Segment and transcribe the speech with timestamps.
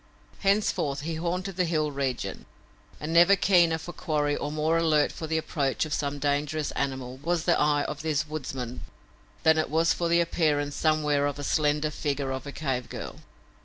[0.39, 2.47] Henceforth he haunted the hill region,
[2.99, 7.17] and never keener for quarry or more alert for the approach of some dangerous animal
[7.17, 8.81] was the eye of this woodsman
[9.43, 13.17] than it was for the appearance somewhere of a slender figure of a cave girl.